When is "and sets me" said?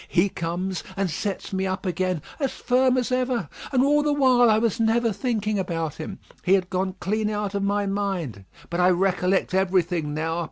0.97-1.67